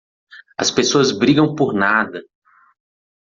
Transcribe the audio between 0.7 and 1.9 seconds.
pessoas brigam por